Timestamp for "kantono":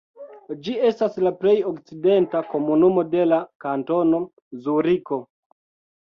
3.65-4.23